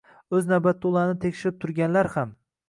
[0.37, 2.35] O‘z navbatida ularni tekshirib turganlar ham.